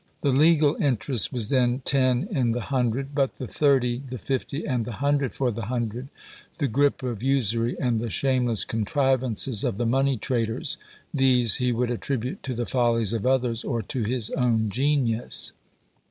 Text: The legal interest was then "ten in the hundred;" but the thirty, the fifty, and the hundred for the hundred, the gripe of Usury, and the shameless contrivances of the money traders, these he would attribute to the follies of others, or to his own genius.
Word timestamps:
The 0.21 0.31
legal 0.31 0.75
interest 0.77 1.31
was 1.31 1.49
then 1.49 1.83
"ten 1.85 2.27
in 2.31 2.53
the 2.53 2.61
hundred;" 2.73 3.13
but 3.13 3.35
the 3.35 3.45
thirty, 3.45 4.01
the 4.09 4.17
fifty, 4.17 4.65
and 4.65 4.83
the 4.83 4.93
hundred 4.93 5.31
for 5.35 5.51
the 5.51 5.67
hundred, 5.67 6.07
the 6.57 6.67
gripe 6.67 7.03
of 7.03 7.21
Usury, 7.21 7.77
and 7.79 7.99
the 7.99 8.09
shameless 8.09 8.65
contrivances 8.65 9.63
of 9.63 9.77
the 9.77 9.85
money 9.85 10.17
traders, 10.17 10.79
these 11.13 11.57
he 11.57 11.71
would 11.71 11.91
attribute 11.91 12.41
to 12.41 12.55
the 12.55 12.65
follies 12.65 13.13
of 13.13 13.27
others, 13.27 13.63
or 13.63 13.83
to 13.83 14.01
his 14.01 14.31
own 14.31 14.69
genius. 14.71 15.51